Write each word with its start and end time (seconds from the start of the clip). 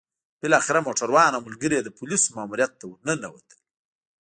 بالاخره 0.41 0.79
موټروان 0.87 1.31
او 1.33 1.41
ملګري 1.47 1.75
يې 1.77 1.81
د 1.83 1.89
پوليسو 1.97 2.35
ماموريت 2.37 2.71
ته 2.79 2.85
ورننوتل. 2.87 3.57